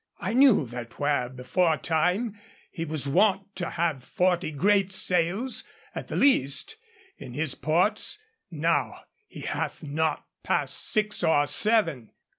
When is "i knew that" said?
0.19-0.97